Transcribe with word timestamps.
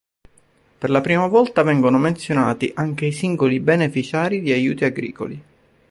Per 0.79 0.89
la 0.89 0.99
prima 0.99 1.27
volta 1.27 1.61
vengono 1.61 1.99
menzionati 1.99 2.71
anche 2.73 3.05
i 3.05 3.11
singoli 3.11 3.59
beneficiari 3.59 4.41
di 4.41 4.51
aiuti 4.51 4.83
agricoli. 4.83 5.43